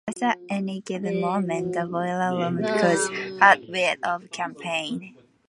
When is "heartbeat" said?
3.39-3.99